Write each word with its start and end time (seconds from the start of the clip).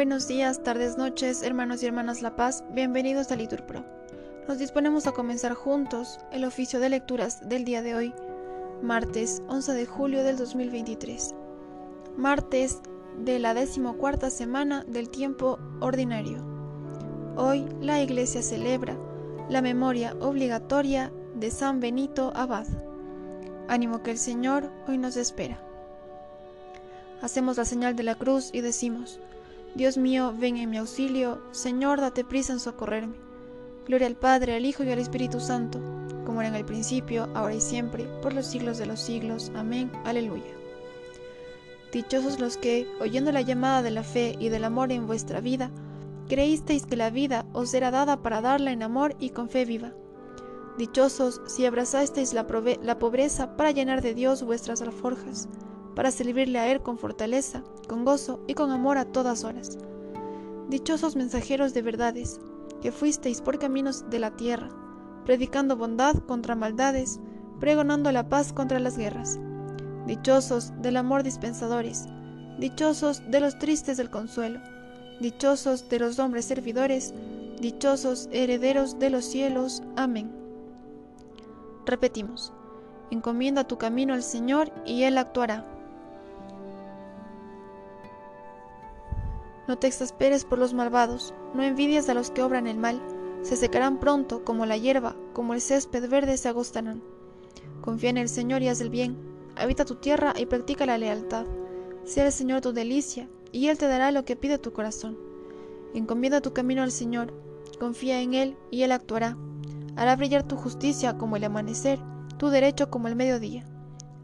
Buenos 0.00 0.26
días, 0.26 0.62
tardes, 0.62 0.96
noches, 0.96 1.42
hermanos 1.42 1.82
y 1.82 1.86
hermanas 1.86 2.22
La 2.22 2.34
Paz, 2.34 2.64
bienvenidos 2.70 3.30
a 3.30 3.36
Litur 3.36 3.66
Pro. 3.66 3.84
Nos 4.48 4.58
disponemos 4.58 5.06
a 5.06 5.12
comenzar 5.12 5.52
juntos 5.52 6.18
el 6.32 6.46
oficio 6.46 6.80
de 6.80 6.88
lecturas 6.88 7.46
del 7.46 7.66
día 7.66 7.82
de 7.82 7.94
hoy, 7.94 8.14
martes 8.80 9.42
11 9.48 9.74
de 9.74 9.84
julio 9.84 10.24
del 10.24 10.38
2023, 10.38 11.34
martes 12.16 12.80
de 13.18 13.38
la 13.40 13.52
decimocuarta 13.52 14.30
semana 14.30 14.84
del 14.88 15.10
tiempo 15.10 15.58
ordinario. 15.80 16.38
Hoy 17.36 17.66
la 17.82 18.00
Iglesia 18.00 18.40
celebra 18.40 18.96
la 19.50 19.60
memoria 19.60 20.16
obligatoria 20.18 21.12
de 21.34 21.50
San 21.50 21.78
Benito 21.78 22.32
Abad. 22.34 22.66
Ánimo 23.68 24.02
que 24.02 24.12
el 24.12 24.18
Señor 24.18 24.72
hoy 24.88 24.96
nos 24.96 25.18
espera. 25.18 25.60
Hacemos 27.20 27.58
la 27.58 27.66
señal 27.66 27.96
de 27.96 28.04
la 28.04 28.14
cruz 28.14 28.48
y 28.54 28.62
decimos, 28.62 29.20
Dios 29.74 29.96
mío, 29.96 30.34
ven 30.36 30.56
en 30.56 30.68
mi 30.68 30.78
auxilio, 30.78 31.40
Señor, 31.52 32.00
date 32.00 32.24
prisa 32.24 32.52
en 32.52 32.58
socorrerme. 32.58 33.14
Gloria 33.86 34.08
al 34.08 34.16
Padre, 34.16 34.56
al 34.56 34.66
Hijo 34.66 34.82
y 34.82 34.90
al 34.90 34.98
Espíritu 34.98 35.38
Santo, 35.38 35.80
como 36.26 36.40
era 36.40 36.48
en 36.48 36.56
el 36.56 36.64
principio, 36.64 37.28
ahora 37.34 37.54
y 37.54 37.60
siempre, 37.60 38.04
por 38.20 38.32
los 38.32 38.46
siglos 38.46 38.78
de 38.78 38.86
los 38.86 39.00
siglos. 39.00 39.52
Amén. 39.54 39.92
Aleluya. 40.04 40.52
Dichosos 41.92 42.40
los 42.40 42.56
que, 42.56 42.88
oyendo 43.00 43.30
la 43.30 43.42
llamada 43.42 43.82
de 43.82 43.92
la 43.92 44.02
fe 44.02 44.34
y 44.40 44.48
del 44.48 44.64
amor 44.64 44.90
en 44.90 45.06
vuestra 45.06 45.40
vida, 45.40 45.70
creísteis 46.28 46.84
que 46.84 46.96
la 46.96 47.10
vida 47.10 47.46
os 47.52 47.72
era 47.72 47.92
dada 47.92 48.22
para 48.22 48.40
darla 48.40 48.72
en 48.72 48.82
amor 48.82 49.14
y 49.20 49.30
con 49.30 49.48
fe 49.48 49.64
viva. 49.64 49.92
Dichosos 50.78 51.42
si 51.46 51.64
abrazasteis 51.64 52.34
la, 52.34 52.44
la 52.82 52.98
pobreza 52.98 53.56
para 53.56 53.70
llenar 53.70 54.02
de 54.02 54.14
Dios 54.14 54.42
vuestras 54.42 54.82
alforjas 54.82 55.48
para 56.00 56.12
servirle 56.12 56.58
a 56.58 56.72
Él 56.72 56.80
con 56.80 56.96
fortaleza, 56.96 57.62
con 57.86 58.06
gozo 58.06 58.40
y 58.46 58.54
con 58.54 58.70
amor 58.70 58.96
a 58.96 59.04
todas 59.04 59.44
horas. 59.44 59.76
Dichosos 60.70 61.14
mensajeros 61.14 61.74
de 61.74 61.82
verdades, 61.82 62.40
que 62.80 62.90
fuisteis 62.90 63.42
por 63.42 63.58
caminos 63.58 64.08
de 64.08 64.18
la 64.18 64.30
tierra, 64.30 64.70
predicando 65.26 65.76
bondad 65.76 66.14
contra 66.26 66.54
maldades, 66.54 67.20
pregonando 67.58 68.10
la 68.12 68.30
paz 68.30 68.54
contra 68.54 68.80
las 68.80 68.96
guerras. 68.96 69.38
Dichosos 70.06 70.72
del 70.80 70.96
amor 70.96 71.22
dispensadores, 71.22 72.06
dichosos 72.58 73.22
de 73.30 73.40
los 73.40 73.58
tristes 73.58 73.98
del 73.98 74.08
consuelo, 74.08 74.58
dichosos 75.20 75.86
de 75.90 75.98
los 75.98 76.18
hombres 76.18 76.46
servidores, 76.46 77.12
dichosos 77.60 78.30
herederos 78.32 78.98
de 78.98 79.10
los 79.10 79.26
cielos. 79.26 79.82
Amén. 79.96 80.32
Repetimos, 81.84 82.54
encomienda 83.10 83.64
tu 83.64 83.76
camino 83.76 84.14
al 84.14 84.22
Señor 84.22 84.72
y 84.86 85.02
Él 85.02 85.18
actuará. 85.18 85.76
No 89.70 89.78
te 89.78 89.86
exasperes 89.86 90.44
por 90.44 90.58
los 90.58 90.74
malvados, 90.74 91.32
no 91.54 91.62
envidias 91.62 92.08
a 92.08 92.14
los 92.14 92.32
que 92.32 92.42
obran 92.42 92.66
el 92.66 92.76
mal, 92.76 93.00
se 93.42 93.54
secarán 93.54 94.00
pronto 94.00 94.44
como 94.44 94.66
la 94.66 94.76
hierba, 94.76 95.14
como 95.32 95.54
el 95.54 95.60
césped 95.60 96.10
verde 96.10 96.36
se 96.38 96.48
agostarán. 96.48 97.04
Confía 97.80 98.10
en 98.10 98.18
el 98.18 98.28
Señor 98.28 98.62
y 98.62 98.68
haz 98.68 98.80
el 98.80 98.90
bien, 98.90 99.16
habita 99.54 99.84
tu 99.84 99.94
tierra 99.94 100.34
y 100.36 100.46
practica 100.46 100.86
la 100.86 100.98
lealtad. 100.98 101.46
Sea 102.02 102.26
el 102.26 102.32
Señor 102.32 102.62
tu 102.62 102.72
delicia, 102.72 103.28
y 103.52 103.68
Él 103.68 103.78
te 103.78 103.86
dará 103.86 104.10
lo 104.10 104.24
que 104.24 104.34
pide 104.34 104.58
tu 104.58 104.72
corazón. 104.72 105.16
Encomienda 105.94 106.40
tu 106.40 106.52
camino 106.52 106.82
al 106.82 106.90
Señor, 106.90 107.32
confía 107.78 108.20
en 108.22 108.34
Él 108.34 108.56
y 108.72 108.82
Él 108.82 108.90
actuará. 108.90 109.36
Hará 109.94 110.16
brillar 110.16 110.42
tu 110.48 110.56
justicia 110.56 111.16
como 111.16 111.36
el 111.36 111.44
amanecer, 111.44 112.00
tu 112.38 112.48
derecho 112.48 112.90
como 112.90 113.06
el 113.06 113.14
mediodía. 113.14 113.64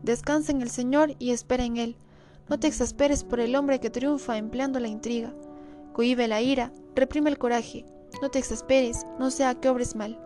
Descansa 0.02 0.50
en 0.50 0.60
el 0.60 0.70
Señor 0.70 1.14
y 1.20 1.30
espera 1.30 1.64
en 1.64 1.76
Él 1.76 1.96
no 2.48 2.60
te 2.60 2.68
exasperes 2.68 3.24
por 3.24 3.40
el 3.40 3.56
hombre 3.56 3.80
que 3.80 3.90
triunfa 3.90 4.36
empleando 4.38 4.78
la 4.78 4.88
intriga. 4.88 5.34
Cohibe 5.92 6.28
la 6.28 6.40
ira, 6.40 6.72
reprime 6.94 7.30
el 7.30 7.38
coraje. 7.38 7.84
No 8.22 8.30
te 8.30 8.38
exasperes, 8.38 9.04
no 9.18 9.30
sea 9.30 9.54
que 9.56 9.68
obres 9.68 9.96
mal. 9.96 10.20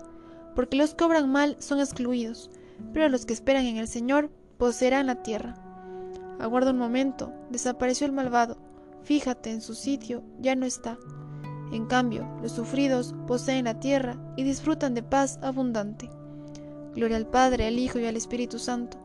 Porque 0.55 0.77
los 0.77 0.95
que 0.95 1.05
obran 1.05 1.31
mal 1.31 1.57
son 1.61 1.81
excluidos, 1.81 2.51
pero 2.93 3.09
los 3.09 3.25
que 3.25 3.33
esperan 3.33 3.65
en 3.65 3.79
el 3.79 3.89
Señor 3.89 4.31
poseerán 4.59 5.07
la 5.07 5.23
tierra. 5.23 5.55
Aguarda 6.39 6.73
un 6.73 6.79
momento, 6.79 7.33
desapareció 7.51 8.07
el 8.07 8.13
malvado. 8.13 8.59
Fíjate 9.03 9.51
en 9.51 9.63
su 9.63 9.75
sitio, 9.75 10.23
ya 10.41 10.55
no 10.55 10.67
está. 10.67 10.99
En 11.73 11.87
cambio, 11.87 12.29
los 12.43 12.53
sufridos 12.53 13.15
poseen 13.27 13.65
la 13.65 13.81
tierra 13.81 14.19
y 14.37 14.43
disfrutan 14.43 14.93
de 14.95 15.03
paz 15.03 15.39
abundante. 15.41 16.11
Gloria 16.95 17.17
al 17.17 17.27
Padre, 17.27 17.67
al 17.67 17.79
Hijo 17.79 17.99
y 17.99 18.07
al 18.07 18.17
Espíritu 18.17 18.59
Santo 18.59 18.99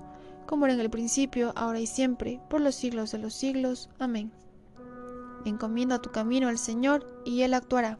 como 0.45 0.65
era 0.65 0.73
en 0.73 0.79
el 0.79 0.89
principio, 0.89 1.53
ahora 1.55 1.79
y 1.79 1.87
siempre, 1.87 2.39
por 2.49 2.61
los 2.61 2.75
siglos 2.75 3.11
de 3.11 3.19
los 3.19 3.33
siglos. 3.33 3.89
Amén. 3.99 4.31
Encomienda 5.45 6.01
tu 6.01 6.11
camino 6.11 6.47
al 6.47 6.57
Señor 6.57 7.05
y 7.25 7.41
Él 7.41 7.53
actuará. 7.53 7.97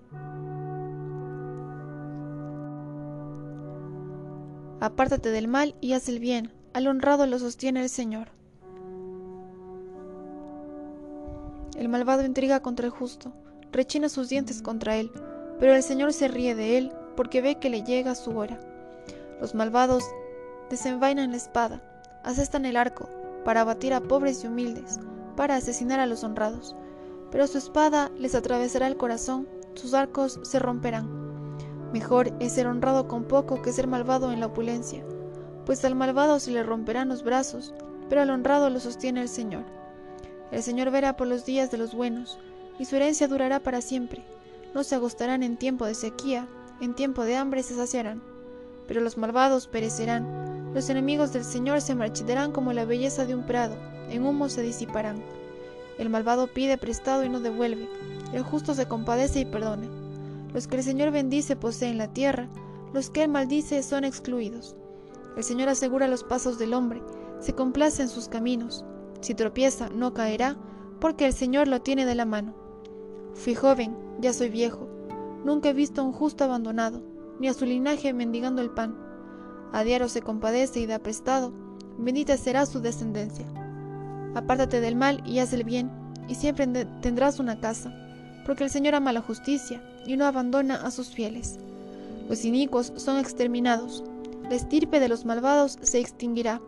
Apártate 4.79 5.31
del 5.31 5.47
mal 5.47 5.75
y 5.81 5.93
haz 5.93 6.09
el 6.09 6.19
bien, 6.19 6.53
al 6.73 6.87
honrado 6.87 7.25
lo 7.25 7.39
sostiene 7.39 7.81
el 7.81 7.89
Señor. 7.89 8.27
El 11.77 11.89
malvado 11.89 12.23
intriga 12.23 12.61
contra 12.61 12.85
el 12.85 12.91
justo, 12.91 13.33
rechina 13.71 14.09
sus 14.09 14.29
dientes 14.29 14.61
contra 14.61 14.95
él, 14.95 15.11
pero 15.59 15.73
el 15.73 15.83
Señor 15.83 16.13
se 16.13 16.27
ríe 16.27 16.55
de 16.55 16.77
él 16.77 16.91
porque 17.15 17.41
ve 17.41 17.55
que 17.55 17.69
le 17.69 17.83
llega 17.83 18.15
su 18.15 18.37
hora. 18.37 18.59
Los 19.41 19.55
malvados 19.55 20.03
desenvainan 20.69 21.31
la 21.31 21.37
espada, 21.37 21.81
asestan 22.25 22.65
el 22.65 22.75
arco, 22.75 23.07
para 23.45 23.61
abatir 23.61 23.93
a 23.93 24.01
pobres 24.01 24.43
y 24.43 24.47
humildes, 24.47 24.99
para 25.37 25.55
asesinar 25.55 25.99
a 25.99 26.07
los 26.07 26.23
honrados. 26.23 26.75
Pero 27.31 27.47
su 27.47 27.57
espada 27.57 28.11
les 28.17 28.35
atravesará 28.35 28.87
el 28.87 28.97
corazón, 28.97 29.47
sus 29.75 29.93
arcos 29.93 30.39
se 30.43 30.59
romperán. 30.59 31.07
Mejor 31.93 32.33
es 32.39 32.53
ser 32.53 32.67
honrado 32.67 33.07
con 33.07 33.23
poco 33.23 33.61
que 33.61 33.71
ser 33.71 33.87
malvado 33.87 34.31
en 34.31 34.39
la 34.39 34.47
opulencia, 34.47 35.05
pues 35.65 35.85
al 35.85 35.95
malvado 35.95 36.39
se 36.39 36.51
le 36.51 36.63
romperán 36.63 37.09
los 37.09 37.23
brazos, 37.23 37.73
pero 38.09 38.21
al 38.21 38.29
honrado 38.31 38.69
lo 38.69 38.79
sostiene 38.79 39.21
el 39.21 39.29
Señor. 39.29 39.63
El 40.51 40.63
Señor 40.63 40.91
verá 40.91 41.15
por 41.15 41.27
los 41.27 41.45
días 41.45 41.71
de 41.71 41.77
los 41.77 41.93
buenos, 41.93 42.39
y 42.79 42.85
su 42.85 42.95
herencia 42.95 43.27
durará 43.27 43.59
para 43.59 43.81
siempre. 43.81 44.23
No 44.73 44.83
se 44.83 44.95
agostarán 44.95 45.43
en 45.43 45.57
tiempo 45.57 45.85
de 45.85 45.93
sequía, 45.93 46.47
en 46.81 46.95
tiempo 46.95 47.23
de 47.23 47.35
hambre 47.35 47.63
se 47.63 47.75
saciarán, 47.75 48.21
pero 48.87 49.01
los 49.01 49.17
malvados 49.17 49.67
perecerán 49.67 50.54
los 50.75 50.89
enemigos 50.89 51.31
del 51.31 51.45
Señor 51.45 51.79
se 51.79 51.95
marchitarán 51.95 52.51
como 52.51 52.73
la 52.73 52.83
belleza 52.83 53.25
de 53.25 53.33
un 53.33 53.45
prado, 53.45 53.77
en 54.09 54.25
humo 54.25 54.49
se 54.49 54.61
disiparán. 54.61 55.23
El 55.97 56.09
malvado 56.09 56.47
pide 56.47 56.77
prestado 56.77 57.23
y 57.23 57.29
no 57.29 57.39
devuelve, 57.39 57.87
el 58.33 58.43
justo 58.43 58.73
se 58.73 58.85
compadece 58.85 59.39
y 59.39 59.45
perdona. 59.45 59.87
Los 60.53 60.67
que 60.67 60.75
el 60.75 60.83
Señor 60.83 61.11
bendice 61.11 61.55
poseen 61.55 61.97
la 61.97 62.11
tierra, 62.11 62.49
los 62.93 63.09
que 63.09 63.23
él 63.23 63.29
maldice 63.29 63.81
son 63.83 64.03
excluidos. 64.03 64.75
El 65.37 65.45
Señor 65.45 65.69
asegura 65.69 66.09
los 66.09 66.25
pasos 66.25 66.59
del 66.59 66.73
hombre, 66.73 67.01
se 67.39 67.53
complace 67.53 68.01
en 68.01 68.09
sus 68.09 68.27
caminos. 68.27 68.83
Si 69.21 69.33
tropieza, 69.33 69.87
no 69.95 70.13
caerá, 70.13 70.57
porque 70.99 71.25
el 71.25 71.33
Señor 71.33 71.69
lo 71.69 71.83
tiene 71.83 72.05
de 72.05 72.15
la 72.15 72.25
mano. 72.25 72.53
Fui 73.33 73.55
joven, 73.55 73.95
ya 74.19 74.33
soy 74.33 74.49
viejo. 74.49 74.89
Nunca 75.45 75.69
he 75.69 75.73
visto 75.73 76.01
a 76.01 76.03
un 76.03 76.11
justo 76.11 76.43
abandonado, 76.43 77.01
ni 77.39 77.47
a 77.47 77.53
su 77.53 77.65
linaje 77.65 78.11
mendigando 78.11 78.61
el 78.61 78.71
pan 78.71 79.04
a 79.75 79.83
diario 79.83 80.07
se 80.07 80.21
compadece 80.21 80.79
y 80.79 80.85
da 80.85 80.99
prestado, 80.99 81.51
bendita 81.97 82.37
será 82.37 82.65
su 82.65 82.79
descendencia. 82.79 83.45
Apártate 84.33 84.79
del 84.79 84.95
mal 84.95 85.21
y 85.25 85.39
haz 85.39 85.51
el 85.51 85.65
bien, 85.65 85.91
y 86.29 86.35
siempre 86.35 86.65
tendrás 87.01 87.39
una 87.41 87.59
casa, 87.59 87.93
porque 88.45 88.63
el 88.63 88.69
Señor 88.69 88.95
ama 88.95 89.11
la 89.11 89.19
justicia 89.19 89.83
y 90.07 90.15
no 90.15 90.23
abandona 90.23 90.75
a 90.75 90.91
sus 90.91 91.09
fieles. 91.09 91.59
Los 92.29 92.45
inicuos 92.45 92.93
son 92.95 93.17
exterminados, 93.17 94.01
la 94.43 94.55
estirpe 94.55 95.01
de 95.01 95.09
los 95.09 95.25
malvados 95.25 95.77
se 95.81 95.99
extinguirá, 95.99 96.61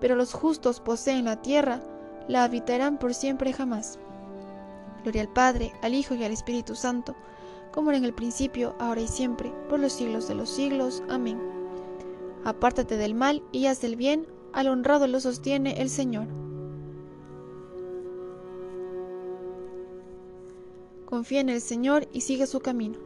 pero 0.00 0.16
los 0.16 0.32
justos 0.32 0.80
poseen 0.80 1.26
la 1.26 1.40
tierra, 1.42 1.80
la 2.26 2.42
habitarán 2.42 2.98
por 2.98 3.14
siempre 3.14 3.52
jamás. 3.52 3.96
Gloria 5.04 5.22
al 5.22 5.32
Padre, 5.32 5.72
al 5.82 5.94
Hijo 5.94 6.16
y 6.16 6.24
al 6.24 6.32
Espíritu 6.32 6.74
Santo, 6.74 7.14
como 7.70 7.90
era 7.90 7.98
en 7.98 8.04
el 8.04 8.12
principio, 8.12 8.74
ahora 8.80 9.02
y 9.02 9.06
siempre, 9.06 9.52
por 9.68 9.78
los 9.78 9.92
siglos 9.92 10.26
de 10.26 10.34
los 10.34 10.50
siglos. 10.50 11.00
Amén. 11.08 11.59
Apártate 12.44 12.96
del 12.96 13.14
mal 13.14 13.42
y 13.52 13.66
haz 13.66 13.84
el 13.84 13.96
bien, 13.96 14.26
al 14.52 14.68
honrado 14.68 15.06
lo 15.06 15.20
sostiene 15.20 15.80
el 15.80 15.90
Señor. 15.90 16.26
Confía 21.04 21.40
en 21.40 21.48
el 21.48 21.60
Señor 21.60 22.08
y 22.12 22.22
sigue 22.22 22.46
su 22.46 22.60
camino. 22.60 22.98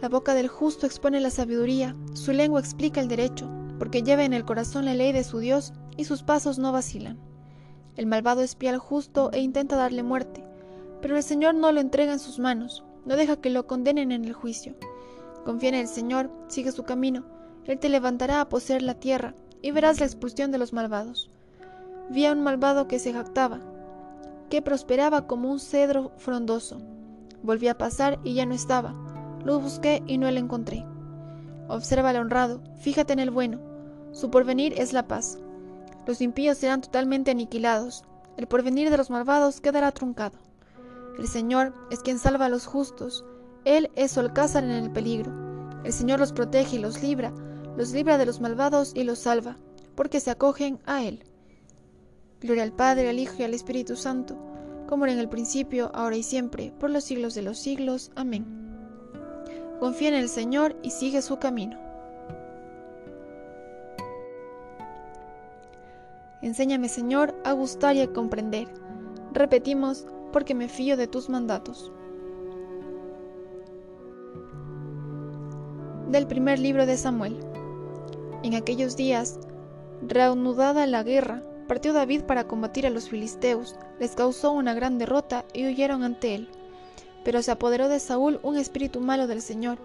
La 0.00 0.08
boca 0.08 0.34
del 0.34 0.48
justo 0.48 0.86
expone 0.86 1.20
la 1.20 1.30
sabiduría, 1.30 1.96
su 2.14 2.32
lengua 2.32 2.60
explica 2.60 3.00
el 3.00 3.08
derecho, 3.08 3.48
porque 3.78 4.02
lleva 4.02 4.24
en 4.24 4.32
el 4.32 4.44
corazón 4.44 4.84
la 4.84 4.94
ley 4.94 5.12
de 5.12 5.24
su 5.24 5.38
Dios 5.38 5.72
y 5.96 6.04
sus 6.04 6.22
pasos 6.22 6.58
no 6.58 6.72
vacilan. 6.72 7.18
El 7.96 8.06
malvado 8.06 8.42
espía 8.42 8.70
al 8.70 8.78
justo 8.78 9.30
e 9.32 9.40
intenta 9.40 9.76
darle 9.76 10.02
muerte, 10.02 10.44
pero 11.00 11.16
el 11.16 11.22
Señor 11.22 11.54
no 11.54 11.70
lo 11.70 11.80
entrega 11.80 12.12
en 12.12 12.18
sus 12.18 12.38
manos, 12.38 12.82
no 13.04 13.16
deja 13.16 13.40
que 13.40 13.50
lo 13.50 13.66
condenen 13.66 14.10
en 14.10 14.24
el 14.24 14.32
juicio. 14.32 14.74
Confía 15.44 15.70
en 15.70 15.74
el 15.74 15.88
Señor, 15.88 16.30
sigue 16.48 16.72
su 16.72 16.84
camino, 16.84 17.24
Él 17.66 17.78
te 17.78 17.88
levantará 17.88 18.40
a 18.40 18.48
poseer 18.48 18.82
la 18.82 18.94
tierra, 18.94 19.34
y 19.62 19.70
verás 19.70 20.00
la 20.00 20.06
expulsión 20.06 20.50
de 20.50 20.58
los 20.58 20.72
malvados. 20.72 21.30
Vi 22.10 22.26
a 22.26 22.32
un 22.32 22.42
malvado 22.42 22.86
que 22.88 22.98
se 22.98 23.12
jactaba. 23.12 23.60
que 24.50 24.60
prosperaba 24.62 25.26
como 25.26 25.50
un 25.50 25.58
cedro 25.58 26.12
frondoso. 26.18 26.78
Volví 27.42 27.66
a 27.68 27.78
pasar 27.78 28.20
y 28.24 28.34
ya 28.34 28.46
no 28.46 28.54
estaba. 28.54 28.94
Lo 29.42 29.58
busqué 29.58 30.02
y 30.06 30.18
no 30.18 30.30
lo 30.30 30.38
encontré. 30.38 30.84
Observa 31.68 32.10
al 32.10 32.16
honrado, 32.16 32.60
fíjate 32.78 33.14
en 33.14 33.18
el 33.18 33.30
bueno. 33.30 33.58
Su 34.12 34.30
porvenir 34.30 34.74
es 34.78 34.92
la 34.92 35.08
paz. 35.08 35.38
Los 36.06 36.20
impíos 36.20 36.58
serán 36.58 36.82
totalmente 36.82 37.30
aniquilados. 37.30 38.04
El 38.36 38.46
porvenir 38.46 38.90
de 38.90 38.98
los 38.98 39.10
malvados 39.10 39.60
quedará 39.60 39.90
truncado. 39.92 40.38
El 41.18 41.26
Señor 41.26 41.72
es 41.90 42.00
quien 42.00 42.18
salva 42.18 42.46
a 42.46 42.50
los 42.50 42.66
justos. 42.66 43.24
Él 43.64 43.90
es 43.96 44.12
su 44.12 44.20
alcázar 44.20 44.64
en 44.64 44.70
el 44.70 44.90
peligro. 44.90 45.32
El 45.84 45.92
Señor 45.92 46.20
los 46.20 46.32
protege 46.32 46.76
y 46.76 46.78
los 46.78 47.02
libra, 47.02 47.32
los 47.76 47.92
libra 47.92 48.18
de 48.18 48.26
los 48.26 48.40
malvados 48.40 48.92
y 48.94 49.04
los 49.04 49.18
salva, 49.18 49.56
porque 49.94 50.20
se 50.20 50.30
acogen 50.30 50.78
a 50.86 51.04
Él. 51.04 51.24
Gloria 52.40 52.62
al 52.62 52.72
Padre, 52.72 53.08
al 53.08 53.18
Hijo 53.18 53.36
y 53.38 53.42
al 53.42 53.54
Espíritu 53.54 53.96
Santo, 53.96 54.36
como 54.86 55.04
era 55.04 55.14
en 55.14 55.18
el 55.18 55.28
principio, 55.28 55.90
ahora 55.94 56.16
y 56.16 56.22
siempre, 56.22 56.72
por 56.78 56.90
los 56.90 57.04
siglos 57.04 57.34
de 57.34 57.42
los 57.42 57.58
siglos. 57.58 58.10
Amén. 58.16 58.44
Confía 59.80 60.08
en 60.08 60.14
el 60.14 60.28
Señor 60.28 60.76
y 60.82 60.90
sigue 60.90 61.22
su 61.22 61.38
camino. 61.38 61.78
Enséñame, 66.42 66.90
Señor, 66.90 67.34
a 67.44 67.52
gustar 67.52 67.96
y 67.96 68.02
a 68.02 68.12
comprender. 68.12 68.68
Repetimos, 69.32 70.06
porque 70.32 70.54
me 70.54 70.68
fío 70.68 70.98
de 70.98 71.06
tus 71.06 71.30
mandatos. 71.30 71.90
Del 76.14 76.28
primer 76.28 76.60
libro 76.60 76.86
de 76.86 76.96
Samuel. 76.96 77.40
En 78.44 78.54
aquellos 78.54 78.96
días, 78.96 79.40
reanudada 80.00 80.86
la 80.86 81.02
guerra, 81.02 81.42
partió 81.66 81.92
David 81.92 82.22
para 82.22 82.44
combatir 82.44 82.86
a 82.86 82.90
los 82.90 83.08
filisteos, 83.08 83.74
les 83.98 84.12
causó 84.14 84.52
una 84.52 84.74
gran 84.74 84.96
derrota 84.96 85.44
y 85.52 85.66
huyeron 85.66 86.04
ante 86.04 86.36
él. 86.36 86.48
Pero 87.24 87.42
se 87.42 87.50
apoderó 87.50 87.88
de 87.88 87.98
Saúl 87.98 88.38
un 88.44 88.56
espíritu 88.56 89.00
malo 89.00 89.26
del 89.26 89.42
Señor. 89.42 89.78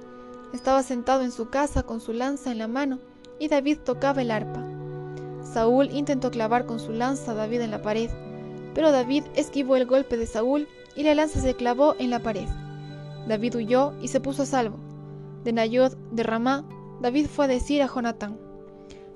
Estaba 0.54 0.84
sentado 0.84 1.24
en 1.24 1.32
su 1.32 1.50
casa 1.50 1.82
con 1.82 2.00
su 2.00 2.14
lanza 2.14 2.52
en 2.52 2.60
la 2.60 2.68
mano, 2.68 3.00
y 3.40 3.48
David 3.48 3.80
tocaba 3.84 4.22
el 4.22 4.30
arpa. 4.30 4.64
Saúl 5.42 5.90
intentó 5.92 6.30
clavar 6.30 6.68
con 6.68 6.80
su 6.80 6.92
lanza 6.92 7.32
a 7.32 7.34
David 7.34 7.62
en 7.62 7.72
la 7.72 7.82
pared, 7.82 8.12
pero 8.76 8.92
David 8.92 9.24
esquivó 9.34 9.78
el 9.78 9.88
golpe 9.88 10.16
de 10.16 10.28
Saúl 10.28 10.68
y 10.96 11.02
la 11.02 11.16
lanza 11.16 11.42
se 11.42 11.56
clavó 11.56 11.96
en 11.98 12.12
la 12.12 12.20
pared. 12.20 12.48
David 13.28 13.56
huyó 13.56 13.94
y 14.00 14.10
se 14.10 14.20
puso 14.20 14.44
a 14.44 14.46
salvo. 14.46 14.89
De 15.50 15.54
Nayod 15.54 15.94
de 16.12 16.22
Ramá, 16.22 16.64
David 17.02 17.26
fue 17.26 17.46
a 17.46 17.48
decir 17.48 17.82
a 17.82 17.88
Jonatán, 17.88 18.38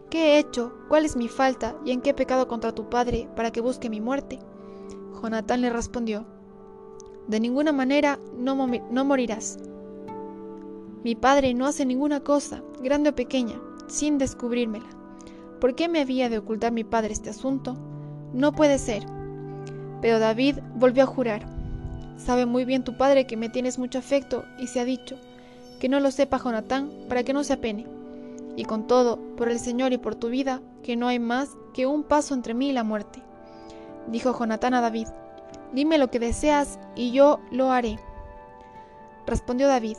¿Qué 0.10 0.34
he 0.34 0.40
hecho? 0.40 0.74
¿Cuál 0.90 1.06
es 1.06 1.16
mi 1.16 1.28
falta? 1.28 1.76
¿Y 1.86 1.92
en 1.92 2.02
qué 2.02 2.10
he 2.10 2.14
pecado 2.16 2.48
contra 2.48 2.74
tu 2.74 2.90
padre 2.90 3.30
para 3.36 3.52
que 3.52 3.62
busque 3.62 3.88
mi 3.88 4.02
muerte? 4.02 4.40
Jonatán 5.22 5.62
le 5.62 5.70
respondió, 5.70 6.26
De 7.28 7.40
ninguna 7.40 7.72
manera 7.72 8.18
no, 8.36 8.56
no 8.56 9.06
morirás. 9.06 9.60
Mi 11.04 11.14
padre 11.14 11.54
no 11.54 11.68
hace 11.68 11.86
ninguna 11.86 12.22
cosa, 12.22 12.64
grande 12.82 13.12
o 13.12 13.16
pequeña, 13.16 13.62
sin 13.86 14.18
descubrírmela. 14.18 14.90
¿Por 15.62 15.76
qué 15.76 15.88
me 15.88 16.02
había 16.02 16.30
de 16.30 16.40
ocultar 16.40 16.72
mi 16.72 16.84
padre 16.84 17.14
este 17.14 17.30
asunto? 17.30 17.78
No 18.34 18.54
puede 18.54 18.80
ser. 18.80 19.06
Pero 20.02 20.18
David 20.18 20.58
volvió 20.74 21.04
a 21.04 21.06
jurar. 21.06 21.46
Sabe 22.18 22.48
muy 22.48 22.66
bien 22.66 22.84
tu 22.84 22.98
padre 22.98 23.28
que 23.28 23.38
me 23.38 23.50
tienes 23.50 23.78
mucho 23.78 24.00
afecto 24.00 24.46
y 24.58 24.66
se 24.66 24.80
ha 24.80 24.86
dicho, 24.86 25.20
que 25.84 25.90
no 25.90 26.00
lo 26.00 26.12
sepa 26.12 26.40
Jonatán 26.40 26.90
para 27.10 27.24
que 27.24 27.34
no 27.34 27.44
se 27.44 27.52
apene. 27.52 27.86
Y 28.56 28.64
con 28.64 28.88
todo, 28.88 29.20
por 29.36 29.50
el 29.50 29.60
Señor 29.60 29.92
y 29.92 29.98
por 29.98 30.16
tu 30.16 30.30
vida, 30.30 30.62
que 30.82 30.96
no 30.96 31.10
hay 31.10 31.20
más 31.20 31.50
que 31.74 31.88
un 31.88 32.04
paso 32.04 32.34
entre 32.34 32.54
mí 32.54 32.70
y 32.70 32.72
la 32.72 32.86
muerte. 32.86 33.22
Dijo 34.08 34.34
Jonatán 34.34 34.76
a 34.76 34.80
David, 34.80 35.10
dime 35.74 35.98
lo 35.98 36.10
que 36.10 36.20
deseas 36.20 36.80
y 36.96 37.12
yo 37.12 37.42
lo 37.52 37.74
haré. 37.74 38.00
Respondió 39.28 39.68
David, 39.68 39.98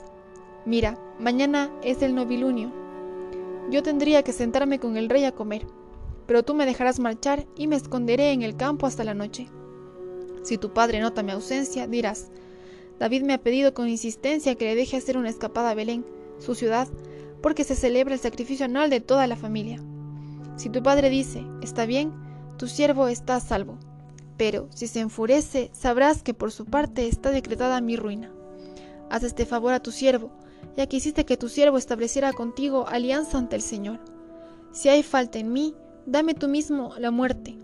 mira, 0.64 0.98
mañana 1.18 1.70
es 1.82 2.00
el 2.00 2.14
novilunio 2.14 2.72
yo 3.70 3.82
tendría 3.82 4.22
que 4.22 4.32
sentarme 4.32 4.78
con 4.78 4.96
el 4.96 5.10
rey 5.10 5.24
a 5.24 5.32
comer, 5.32 5.66
pero 6.26 6.42
tú 6.42 6.54
me 6.54 6.66
dejarás 6.66 6.98
marchar 6.98 7.46
y 7.56 7.66
me 7.66 7.76
esconderé 7.76 8.32
en 8.32 8.42
el 8.42 8.56
campo 8.56 8.86
hasta 8.86 9.04
la 9.04 9.14
noche. 9.14 9.48
Si 10.44 10.58
tu 10.58 10.72
padre 10.72 11.00
nota 11.00 11.22
mi 11.22 11.32
ausencia, 11.32 11.86
dirás, 11.86 12.30
David 12.98 13.22
me 13.22 13.34
ha 13.34 13.38
pedido 13.38 13.74
con 13.74 13.88
insistencia 13.88 14.54
que 14.54 14.66
le 14.66 14.74
deje 14.74 14.96
hacer 14.96 15.16
una 15.16 15.28
escapada 15.28 15.70
a 15.70 15.74
Belén, 15.74 16.04
su 16.38 16.54
ciudad, 16.54 16.88
porque 17.42 17.64
se 17.64 17.74
celebra 17.74 18.14
el 18.14 18.20
sacrificio 18.20 18.64
anual 18.64 18.90
de 18.90 19.00
toda 19.00 19.26
la 19.26 19.36
familia. 19.36 19.82
Si 20.56 20.70
tu 20.70 20.82
padre 20.82 21.10
dice, 21.10 21.44
está 21.62 21.86
bien, 21.86 22.12
tu 22.56 22.68
siervo 22.68 23.08
está 23.08 23.36
a 23.36 23.40
salvo. 23.40 23.78
Pero 24.36 24.68
si 24.74 24.86
se 24.86 25.00
enfurece, 25.00 25.70
sabrás 25.72 26.22
que 26.22 26.34
por 26.34 26.52
su 26.52 26.64
parte 26.64 27.08
está 27.08 27.30
decretada 27.30 27.80
mi 27.80 27.96
ruina. 27.96 28.32
Haz 29.10 29.24
este 29.24 29.46
favor 29.46 29.74
a 29.74 29.80
tu 29.80 29.92
siervo, 29.92 30.30
ya 30.76 30.86
que 30.86 30.96
hiciste 30.96 31.24
que 31.24 31.36
tu 31.36 31.48
siervo 31.48 31.78
estableciera 31.78 32.32
contigo 32.32 32.86
alianza 32.88 33.38
ante 33.38 33.56
el 33.56 33.62
Señor. 33.62 34.00
Si 34.72 34.88
hay 34.88 35.02
falta 35.02 35.38
en 35.38 35.52
mí, 35.52 35.74
dame 36.06 36.34
tú 36.34 36.48
mismo 36.48 36.94
la 36.98 37.10
muerte. 37.10 37.56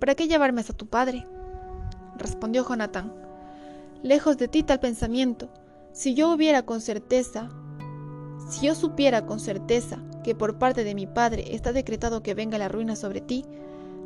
¿Para 0.00 0.14
qué 0.14 0.28
llevarme 0.28 0.60
hasta 0.60 0.72
tu 0.72 0.86
padre? 0.86 1.26
Respondió 2.16 2.66
Jonatán. 2.66 3.25
Lejos 4.02 4.36
de 4.38 4.48
ti 4.48 4.62
tal 4.62 4.80
pensamiento. 4.80 5.48
Si 5.92 6.14
yo 6.14 6.30
hubiera 6.32 6.62
con 6.62 6.80
certeza, 6.80 7.48
si 8.48 8.66
yo 8.66 8.74
supiera 8.74 9.26
con 9.26 9.40
certeza 9.40 9.98
que 10.22 10.34
por 10.34 10.58
parte 10.58 10.84
de 10.84 10.94
mi 10.94 11.06
padre 11.06 11.54
está 11.54 11.72
decretado 11.72 12.22
que 12.22 12.34
venga 12.34 12.58
la 12.58 12.68
ruina 12.68 12.96
sobre 12.96 13.20
ti, 13.20 13.44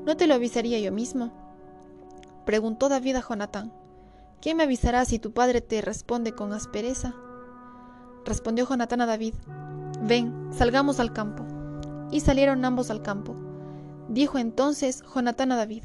¿no 0.07 0.17
te 0.17 0.27
lo 0.27 0.35
avisaría 0.35 0.79
yo 0.79 0.93
mismo? 0.93 1.33
Preguntó 2.47 2.89
David 2.89 3.17
a 3.17 3.23
Jonatán. 3.23 3.73
¿Quién 4.41 4.57
me 4.57 4.63
avisará 4.63 5.05
si 5.05 5.19
tu 5.19 5.33
padre 5.33 5.61
te 5.61 5.83
responde 5.83 6.33
con 6.33 6.53
aspereza? 6.53 7.15
Respondió 8.25 8.67
Jonatán 8.67 9.01
a 9.01 9.07
David, 9.07 9.35
Ven, 10.03 10.51
salgamos 10.53 11.01
al 11.01 11.13
campo. 11.13 11.45
Y 12.11 12.21
salieron 12.21 12.65
ambos 12.65 12.91
al 12.91 13.03
campo. 13.03 13.37
Dijo 14.09 14.39
entonces 14.39 15.03
Jonatán 15.15 15.53
a 15.53 15.57
David, 15.57 15.85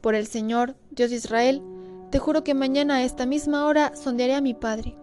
Por 0.00 0.14
el 0.14 0.26
Señor, 0.26 0.76
Dios 0.90 1.10
de 1.10 1.16
Israel, 1.16 1.62
te 2.10 2.18
juro 2.18 2.44
que 2.44 2.54
mañana 2.54 2.96
a 2.96 3.02
esta 3.02 3.26
misma 3.26 3.66
hora 3.66 3.94
sondearé 3.94 4.34
a 4.34 4.40
mi 4.40 4.54
padre. 4.54 4.96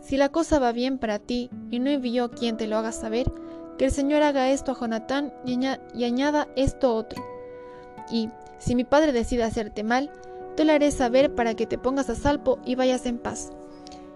Si 0.00 0.16
la 0.16 0.28
cosa 0.28 0.58
va 0.58 0.72
bien 0.72 0.98
para 0.98 1.18
ti 1.18 1.50
y 1.70 1.78
no 1.78 1.90
envió 1.90 2.30
quien 2.30 2.56
te 2.56 2.66
lo 2.66 2.76
haga 2.76 2.92
saber, 2.92 3.30
que 3.78 3.86
el 3.86 3.90
Señor 3.90 4.22
haga 4.22 4.50
esto 4.50 4.72
a 4.72 4.78
Jonatán 4.78 5.32
y, 5.44 6.04
añada 6.04 6.48
esto 6.56 6.94
otro. 6.94 7.22
Y, 8.10 8.28
si 8.58 8.74
mi 8.74 8.84
padre 8.84 9.12
decide 9.12 9.44
hacerte 9.44 9.82
mal, 9.82 10.10
te 10.56 10.64
lo 10.64 10.72
haré 10.72 10.90
saber 10.90 11.34
para 11.34 11.54
que 11.54 11.66
te 11.66 11.78
pongas 11.78 12.10
a 12.10 12.14
salvo 12.14 12.58
y 12.64 12.74
vayas 12.74 13.06
en 13.06 13.18
paz 13.18 13.52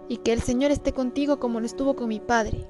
y 0.08 0.18
que 0.18 0.32
el 0.32 0.42
Señor 0.42 0.70
esté 0.70 0.92
contigo 0.92 1.38
como 1.38 1.60
lo 1.60 1.66
estuvo 1.66 1.96
con 1.96 2.08
mi 2.08 2.20
Padre. 2.20 2.66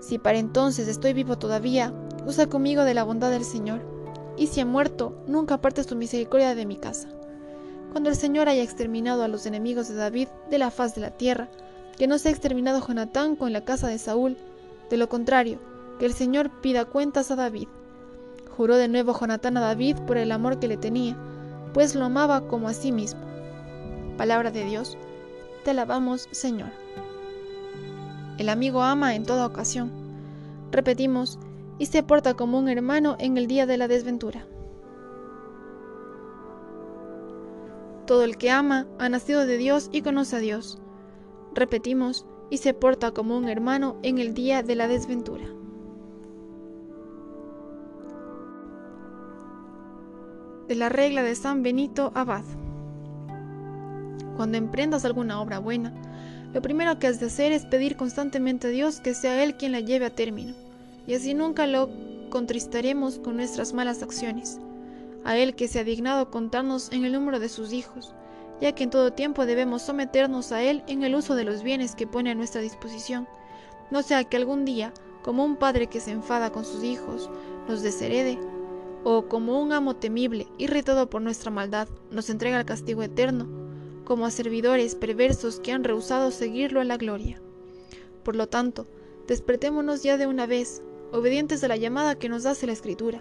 Si 0.00 0.18
para 0.18 0.38
entonces 0.38 0.88
estoy 0.88 1.12
vivo 1.12 1.38
todavía, 1.38 1.92
usa 2.26 2.46
conmigo 2.46 2.84
de 2.84 2.94
la 2.94 3.04
bondad 3.04 3.30
del 3.30 3.44
Señor, 3.44 3.82
y 4.36 4.46
si 4.46 4.60
he 4.60 4.64
muerto, 4.64 5.24
nunca 5.26 5.54
apartes 5.54 5.86
tu 5.86 5.96
misericordia 5.96 6.54
de 6.54 6.66
mi 6.66 6.76
casa. 6.76 7.08
Cuando 7.92 8.10
el 8.10 8.16
Señor 8.16 8.48
haya 8.48 8.62
exterminado 8.62 9.22
a 9.22 9.28
los 9.28 9.46
enemigos 9.46 9.88
de 9.88 9.94
David 9.94 10.28
de 10.50 10.58
la 10.58 10.70
faz 10.70 10.94
de 10.94 11.00
la 11.00 11.10
tierra, 11.10 11.48
que 11.96 12.06
no 12.06 12.18
sea 12.18 12.30
exterminado 12.30 12.86
Jonatán 12.86 13.36
con 13.36 13.52
la 13.52 13.64
casa 13.64 13.88
de 13.88 13.98
Saúl, 13.98 14.36
de 14.90 14.96
lo 14.96 15.08
contrario, 15.08 15.58
que 15.98 16.06
el 16.06 16.12
Señor 16.12 16.50
pida 16.60 16.84
cuentas 16.84 17.30
a 17.30 17.36
David. 17.36 17.68
Juró 18.56 18.76
de 18.76 18.88
nuevo 18.88 19.18
Jonatán 19.18 19.56
a 19.56 19.60
David 19.60 19.96
por 20.06 20.16
el 20.16 20.32
amor 20.32 20.58
que 20.58 20.68
le 20.68 20.76
tenía, 20.76 21.16
pues 21.74 21.94
lo 21.94 22.04
amaba 22.04 22.46
como 22.46 22.68
a 22.68 22.74
sí 22.74 22.92
mismo. 22.92 23.20
Palabra 24.16 24.50
de 24.50 24.64
Dios 24.64 24.96
te 25.64 25.70
alabamos, 25.70 26.28
Señor. 26.30 26.70
El 28.38 28.48
amigo 28.48 28.82
ama 28.82 29.14
en 29.14 29.24
toda 29.24 29.46
ocasión. 29.46 29.90
Repetimos, 30.70 31.38
y 31.78 31.86
se 31.86 32.02
porta 32.02 32.34
como 32.34 32.58
un 32.58 32.68
hermano 32.68 33.16
en 33.18 33.36
el 33.38 33.46
día 33.46 33.66
de 33.66 33.76
la 33.76 33.88
desventura. 33.88 34.44
Todo 38.08 38.24
el 38.24 38.38
que 38.38 38.50
ama 38.50 38.86
ha 38.98 39.10
nacido 39.10 39.44
de 39.44 39.58
Dios 39.58 39.90
y 39.92 40.00
conoce 40.00 40.36
a 40.36 40.38
Dios. 40.38 40.78
Repetimos, 41.54 42.24
y 42.48 42.56
se 42.56 42.72
porta 42.72 43.10
como 43.10 43.36
un 43.36 43.50
hermano 43.50 43.98
en 44.02 44.16
el 44.16 44.32
día 44.32 44.62
de 44.62 44.74
la 44.76 44.88
desventura. 44.88 45.44
De 50.68 50.74
la 50.74 50.88
regla 50.88 51.22
de 51.22 51.34
San 51.34 51.62
Benito 51.62 52.10
Abad. 52.14 52.44
Cuando 54.38 54.56
emprendas 54.56 55.04
alguna 55.04 55.42
obra 55.42 55.58
buena, 55.58 55.92
lo 56.54 56.62
primero 56.62 56.98
que 56.98 57.08
has 57.08 57.20
de 57.20 57.26
hacer 57.26 57.52
es 57.52 57.66
pedir 57.66 57.98
constantemente 57.98 58.68
a 58.68 58.70
Dios 58.70 59.00
que 59.00 59.12
sea 59.12 59.44
Él 59.44 59.58
quien 59.58 59.72
la 59.72 59.80
lleve 59.80 60.06
a 60.06 60.14
término, 60.14 60.54
y 61.06 61.12
así 61.12 61.34
nunca 61.34 61.66
lo 61.66 61.90
contristaremos 62.30 63.18
con 63.18 63.36
nuestras 63.36 63.74
malas 63.74 64.02
acciones. 64.02 64.58
A 65.28 65.36
Él 65.36 65.54
que 65.54 65.68
se 65.68 65.78
ha 65.78 65.84
dignado 65.84 66.30
contarnos 66.30 66.90
en 66.90 67.04
el 67.04 67.12
número 67.12 67.38
de 67.38 67.50
sus 67.50 67.74
hijos, 67.74 68.14
ya 68.62 68.72
que 68.72 68.84
en 68.84 68.88
todo 68.88 69.12
tiempo 69.12 69.44
debemos 69.44 69.82
someternos 69.82 70.52
a 70.52 70.62
Él 70.62 70.82
en 70.86 71.04
el 71.04 71.14
uso 71.14 71.34
de 71.34 71.44
los 71.44 71.62
bienes 71.62 71.94
que 71.94 72.06
pone 72.06 72.30
a 72.30 72.34
nuestra 72.34 72.62
disposición, 72.62 73.28
no 73.90 74.02
sea 74.02 74.24
que 74.24 74.38
algún 74.38 74.64
día, 74.64 74.90
como 75.22 75.44
un 75.44 75.56
padre 75.56 75.88
que 75.88 76.00
se 76.00 76.12
enfada 76.12 76.50
con 76.50 76.64
sus 76.64 76.82
hijos, 76.82 77.28
nos 77.68 77.82
desherede, 77.82 78.38
o 79.04 79.28
como 79.28 79.60
un 79.60 79.74
amo 79.74 79.96
temible, 79.96 80.48
irritado 80.56 81.10
por 81.10 81.20
nuestra 81.20 81.50
maldad, 81.50 81.88
nos 82.10 82.30
entrega 82.30 82.58
el 82.58 82.64
castigo 82.64 83.02
eterno, 83.02 83.46
como 84.06 84.24
a 84.24 84.30
servidores 84.30 84.94
perversos 84.94 85.60
que 85.60 85.72
han 85.72 85.84
rehusado 85.84 86.30
seguirlo 86.30 86.80
a 86.80 86.84
la 86.84 86.96
gloria. 86.96 87.38
Por 88.22 88.34
lo 88.34 88.46
tanto, 88.46 88.86
despertémonos 89.26 90.02
ya 90.02 90.16
de 90.16 90.26
una 90.26 90.46
vez, 90.46 90.80
obedientes 91.12 91.62
a 91.64 91.68
la 91.68 91.76
llamada 91.76 92.18
que 92.18 92.30
nos 92.30 92.46
hace 92.46 92.66
la 92.66 92.72
Escritura. 92.72 93.20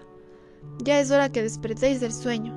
Ya 0.83 0.99
es 0.99 1.11
hora 1.11 1.31
que 1.31 1.43
despertéis 1.43 1.99
del 2.01 2.13
sueño, 2.13 2.53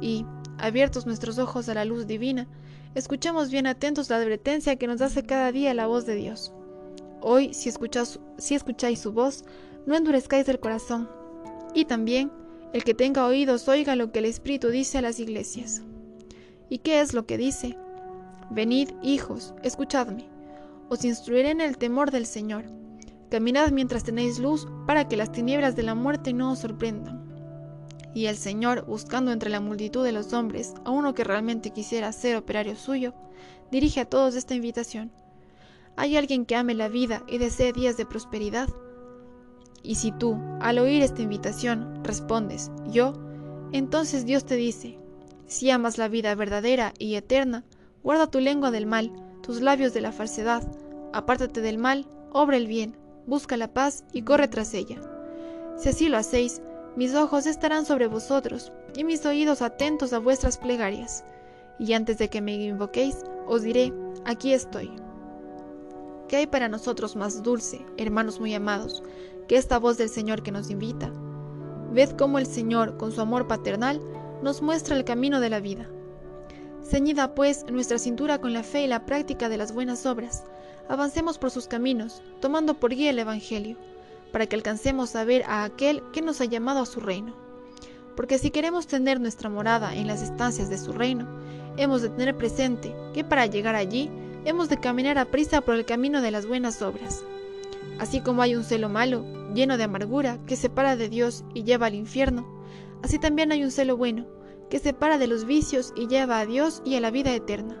y, 0.00 0.26
abiertos 0.58 1.06
nuestros 1.06 1.38
ojos 1.38 1.68
a 1.68 1.74
la 1.74 1.84
luz 1.84 2.06
divina, 2.06 2.46
escuchemos 2.94 3.50
bien 3.50 3.66
atentos 3.66 4.10
la 4.10 4.16
advertencia 4.16 4.76
que 4.76 4.86
nos 4.86 5.00
hace 5.00 5.22
cada 5.22 5.52
día 5.52 5.74
la 5.74 5.86
voz 5.86 6.06
de 6.06 6.14
Dios. 6.14 6.52
Hoy, 7.20 7.54
si, 7.54 7.72
si 8.38 8.54
escucháis 8.54 9.00
su 9.00 9.12
voz, 9.12 9.44
no 9.86 9.96
endurezcáis 9.96 10.48
el 10.48 10.60
corazón. 10.60 11.08
Y 11.74 11.84
también, 11.84 12.30
el 12.72 12.84
que 12.84 12.94
tenga 12.94 13.26
oídos 13.26 13.68
oiga 13.68 13.96
lo 13.96 14.12
que 14.12 14.18
el 14.18 14.26
Espíritu 14.26 14.68
dice 14.68 14.98
a 14.98 15.02
las 15.02 15.18
iglesias. 15.18 15.82
¿Y 16.68 16.78
qué 16.78 17.00
es 17.00 17.14
lo 17.14 17.26
que 17.26 17.38
dice? 17.38 17.76
Venid, 18.50 18.90
hijos, 19.02 19.54
escuchadme. 19.62 20.28
Os 20.88 21.04
instruiré 21.04 21.50
en 21.50 21.60
el 21.60 21.78
temor 21.78 22.10
del 22.10 22.26
Señor. 22.26 22.64
Caminad 23.30 23.72
mientras 23.72 24.04
tenéis 24.04 24.38
luz, 24.38 24.68
para 24.86 25.08
que 25.08 25.16
las 25.16 25.32
tinieblas 25.32 25.74
de 25.74 25.82
la 25.82 25.94
muerte 25.94 26.32
no 26.32 26.52
os 26.52 26.60
sorprendan. 26.60 27.25
Y 28.16 28.28
el 28.28 28.38
Señor, 28.38 28.86
buscando 28.86 29.30
entre 29.30 29.50
la 29.50 29.60
multitud 29.60 30.02
de 30.02 30.10
los 30.10 30.32
hombres 30.32 30.72
a 30.86 30.90
uno 30.90 31.12
que 31.12 31.22
realmente 31.22 31.70
quisiera 31.70 32.10
ser 32.12 32.36
operario 32.36 32.74
suyo, 32.74 33.12
dirige 33.70 34.00
a 34.00 34.06
todos 34.06 34.36
esta 34.36 34.54
invitación. 34.54 35.12
¿Hay 35.96 36.16
alguien 36.16 36.46
que 36.46 36.56
ame 36.56 36.72
la 36.72 36.88
vida 36.88 37.24
y 37.28 37.36
desee 37.36 37.74
días 37.74 37.98
de 37.98 38.06
prosperidad? 38.06 38.70
Y 39.82 39.96
si 39.96 40.12
tú, 40.12 40.40
al 40.62 40.78
oír 40.78 41.02
esta 41.02 41.20
invitación, 41.20 42.02
respondes, 42.04 42.70
yo, 42.86 43.12
entonces 43.72 44.24
Dios 44.24 44.46
te 44.46 44.56
dice, 44.56 44.98
si 45.46 45.68
amas 45.68 45.98
la 45.98 46.08
vida 46.08 46.34
verdadera 46.34 46.94
y 46.98 47.16
eterna, 47.16 47.64
guarda 48.02 48.30
tu 48.30 48.40
lengua 48.40 48.70
del 48.70 48.86
mal, 48.86 49.12
tus 49.42 49.60
labios 49.60 49.92
de 49.92 50.00
la 50.00 50.12
falsedad, 50.12 50.66
apártate 51.12 51.60
del 51.60 51.76
mal, 51.76 52.08
obra 52.32 52.56
el 52.56 52.66
bien, 52.66 52.96
busca 53.26 53.58
la 53.58 53.74
paz 53.74 54.04
y 54.14 54.22
corre 54.22 54.48
tras 54.48 54.72
ella. 54.72 55.02
Si 55.76 55.90
así 55.90 56.08
lo 56.08 56.16
hacéis, 56.16 56.62
mis 56.96 57.14
ojos 57.14 57.46
estarán 57.46 57.84
sobre 57.84 58.06
vosotros 58.06 58.72
y 58.96 59.04
mis 59.04 59.24
oídos 59.26 59.60
atentos 59.60 60.12
a 60.12 60.18
vuestras 60.18 60.56
plegarias. 60.56 61.24
Y 61.78 61.92
antes 61.92 62.16
de 62.16 62.30
que 62.30 62.40
me 62.40 62.54
invoquéis, 62.54 63.18
os 63.46 63.62
diré, 63.62 63.92
aquí 64.24 64.54
estoy. 64.54 64.90
¿Qué 66.26 66.36
hay 66.36 66.46
para 66.46 66.68
nosotros 66.68 67.14
más 67.14 67.42
dulce, 67.42 67.84
hermanos 67.98 68.40
muy 68.40 68.54
amados, 68.54 69.02
que 69.46 69.56
esta 69.56 69.78
voz 69.78 69.98
del 69.98 70.08
Señor 70.08 70.42
que 70.42 70.50
nos 70.50 70.70
invita? 70.70 71.12
Ved 71.92 72.10
cómo 72.12 72.38
el 72.38 72.46
Señor, 72.46 72.96
con 72.96 73.12
su 73.12 73.20
amor 73.20 73.46
paternal, 73.46 74.00
nos 74.42 74.62
muestra 74.62 74.96
el 74.96 75.04
camino 75.04 75.38
de 75.38 75.50
la 75.50 75.60
vida. 75.60 75.88
Ceñida 76.82 77.34
pues 77.34 77.66
nuestra 77.70 77.98
cintura 77.98 78.40
con 78.40 78.54
la 78.54 78.62
fe 78.62 78.84
y 78.84 78.86
la 78.86 79.04
práctica 79.04 79.48
de 79.48 79.58
las 79.58 79.72
buenas 79.72 80.06
obras, 80.06 80.44
avancemos 80.88 81.36
por 81.36 81.50
sus 81.50 81.68
caminos, 81.68 82.22
tomando 82.40 82.74
por 82.74 82.90
guía 82.90 83.10
el 83.10 83.18
Evangelio, 83.18 83.76
para 84.32 84.46
que 84.46 84.56
alcancemos 84.56 85.16
a 85.16 85.24
ver 85.24 85.42
a 85.44 85.64
aquel 85.64 86.02
que 86.12 86.22
nos 86.22 86.40
ha 86.40 86.44
llamado 86.44 86.80
a 86.80 86.86
su 86.86 87.00
reino. 87.00 87.34
Porque 88.16 88.38
si 88.38 88.50
queremos 88.50 88.86
tener 88.86 89.20
nuestra 89.20 89.50
morada 89.50 89.94
en 89.94 90.06
las 90.06 90.22
estancias 90.22 90.70
de 90.70 90.78
su 90.78 90.92
reino, 90.92 91.26
hemos 91.76 92.02
de 92.02 92.08
tener 92.08 92.36
presente 92.36 92.94
que 93.14 93.24
para 93.24 93.46
llegar 93.46 93.74
allí 93.74 94.10
hemos 94.44 94.68
de 94.68 94.78
caminar 94.78 95.18
a 95.18 95.26
prisa 95.26 95.60
por 95.60 95.74
el 95.74 95.84
camino 95.84 96.22
de 96.22 96.30
las 96.30 96.46
buenas 96.46 96.80
obras. 96.82 97.24
Así 97.98 98.20
como 98.20 98.42
hay 98.42 98.54
un 98.54 98.64
celo 98.64 98.88
malo, 98.88 99.24
lleno 99.54 99.76
de 99.76 99.84
amargura, 99.84 100.38
que 100.46 100.56
separa 100.56 100.96
de 100.96 101.08
Dios 101.08 101.44
y 101.54 101.64
lleva 101.64 101.86
al 101.86 101.94
infierno, 101.94 102.56
Así 103.02 103.18
también 103.18 103.52
hay 103.52 103.62
un 103.62 103.70
celo 103.70 103.96
bueno, 103.96 104.26
que 104.70 104.78
separa 104.78 105.18
de 105.18 105.26
los 105.26 105.44
vicios 105.44 105.92
y 105.96 106.08
lleva 106.08 106.40
a 106.40 106.46
Dios 106.46 106.82
y 106.84 106.96
a 106.96 107.00
la 107.00 107.10
vida 107.10 107.32
eterna. 107.32 107.80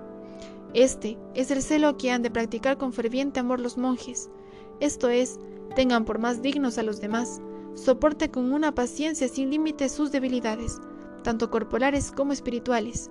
Este 0.74 1.18
es 1.34 1.50
el 1.50 1.62
celo 1.62 1.96
que 1.96 2.10
han 2.10 2.22
de 2.22 2.30
practicar 2.30 2.76
con 2.76 2.92
ferviente 2.92 3.40
amor 3.40 3.60
los 3.60 3.78
monjes, 3.78 4.30
esto 4.78 5.08
es, 5.08 5.40
tengan 5.74 6.04
por 6.04 6.18
más 6.18 6.42
dignos 6.42 6.78
a 6.78 6.82
los 6.82 7.00
demás, 7.00 7.40
soporte 7.74 8.30
con 8.30 8.52
una 8.52 8.74
paciencia 8.74 9.28
sin 9.28 9.50
límite 9.50 9.88
sus 9.88 10.12
debilidades, 10.12 10.78
tanto 11.22 11.50
corporales 11.50 12.12
como 12.12 12.32
espirituales, 12.32 13.10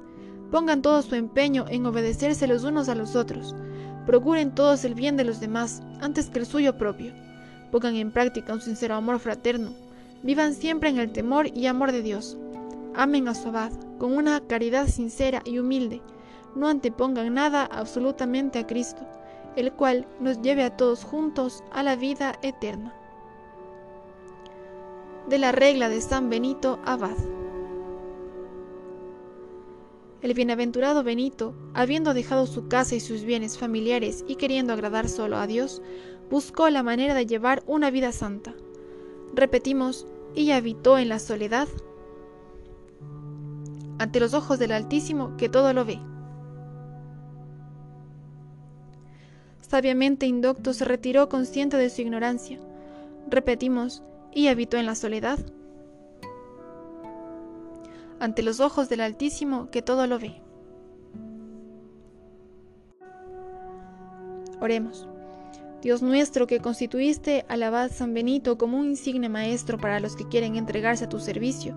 pongan 0.51 0.81
todo 0.81 1.01
su 1.01 1.15
empeño 1.15 1.65
en 1.69 1.85
obedecerse 1.85 2.47
los 2.47 2.63
unos 2.63 2.89
a 2.89 2.95
los 2.95 3.15
otros, 3.15 3.55
procuren 4.05 4.55
todos 4.55 4.85
el 4.85 4.95
bien 4.95 5.17
de 5.17 5.25
los 5.25 5.39
demás 5.39 5.81
antes 6.01 6.29
que 6.29 6.39
el 6.39 6.45
suyo 6.45 6.77
propio, 6.77 7.13
pongan 7.71 7.95
en 7.95 8.11
práctica 8.11 8.53
un 8.53 8.61
sincero 8.61 8.95
amor 8.95 9.19
fraterno, 9.19 9.73
Vivan 10.25 10.55
siempre 10.55 10.89
en 10.89 10.97
el 10.97 11.11
temor 11.11 11.55
y 11.55 11.67
amor 11.67 11.91
de 11.91 12.01
Dios. 12.01 12.35
Amen 12.95 13.27
a 13.27 13.35
su 13.35 13.49
abad 13.49 13.71
con 13.99 14.17
una 14.17 14.41
caridad 14.41 14.87
sincera 14.87 15.43
y 15.45 15.59
humilde. 15.59 16.01
No 16.55 16.67
antepongan 16.67 17.31
nada 17.31 17.63
absolutamente 17.65 18.57
a 18.57 18.65
Cristo, 18.65 19.07
el 19.55 19.73
cual 19.73 20.07
nos 20.19 20.41
lleve 20.41 20.63
a 20.63 20.75
todos 20.75 21.03
juntos 21.03 21.63
a 21.71 21.83
la 21.83 21.95
vida 21.95 22.37
eterna. 22.41 22.93
De 25.29 25.39
la 25.39 25.51
regla 25.51 25.89
de 25.89 26.01
San 26.01 26.29
Benito 26.29 26.79
Abad. 26.85 27.17
El 30.21 30.33
bienaventurado 30.33 31.03
Benito, 31.03 31.53
habiendo 31.73 32.13
dejado 32.13 32.47
su 32.47 32.67
casa 32.67 32.95
y 32.95 32.99
sus 32.99 33.23
bienes 33.23 33.57
familiares 33.57 34.25
y 34.27 34.35
queriendo 34.35 34.73
agradar 34.73 35.07
solo 35.07 35.37
a 35.37 35.47
Dios, 35.47 35.81
buscó 36.29 36.69
la 36.69 36.83
manera 36.83 37.13
de 37.13 37.25
llevar 37.25 37.63
una 37.67 37.91
vida 37.91 38.11
santa. 38.11 38.53
Repetimos, 39.33 40.07
y 40.35 40.51
habitó 40.51 40.97
en 40.97 41.09
la 41.09 41.19
soledad 41.19 41.67
ante 43.97 44.19
los 44.19 44.33
ojos 44.33 44.59
del 44.59 44.73
Altísimo 44.73 45.37
que 45.37 45.47
todo 45.47 45.71
lo 45.73 45.85
ve. 45.85 45.99
Sabiamente 49.67 50.25
indocto 50.25 50.73
se 50.73 50.85
retiró 50.85 51.27
consciente 51.27 51.77
de 51.77 51.89
su 51.89 52.01
ignorancia. 52.01 52.59
Repetimos, 53.29 54.03
y 54.35 54.49
habitó 54.49 54.77
en 54.77 54.85
la 54.85 54.95
soledad 54.95 55.39
ante 58.19 58.43
los 58.43 58.59
ojos 58.59 58.89
del 58.89 59.01
Altísimo 59.01 59.69
que 59.71 59.81
todo 59.81 60.07
lo 60.07 60.19
ve. 60.19 60.41
Oremos. 64.61 65.07
Dios 65.81 66.01
nuestro, 66.01 66.47
que 66.47 66.59
constituiste 66.59 67.45
al 67.47 67.63
abad 67.63 67.91
San 67.91 68.13
Benito 68.13 68.57
como 68.57 68.79
un 68.79 68.89
insigne 68.89 69.29
maestro 69.29 69.77
para 69.77 69.99
los 69.99 70.15
que 70.15 70.27
quieren 70.27 70.55
entregarse 70.55 71.05
a 71.05 71.09
tu 71.09 71.19
servicio, 71.19 71.75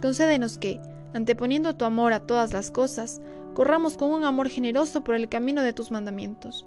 concédenos 0.00 0.56
que, 0.56 0.80
anteponiendo 1.12 1.76
tu 1.76 1.84
amor 1.84 2.12
a 2.12 2.20
todas 2.20 2.52
las 2.52 2.70
cosas, 2.70 3.20
corramos 3.54 3.96
con 3.96 4.10
un 4.10 4.24
amor 4.24 4.48
generoso 4.48 5.04
por 5.04 5.14
el 5.14 5.28
camino 5.28 5.62
de 5.62 5.72
tus 5.72 5.90
mandamientos. 5.90 6.66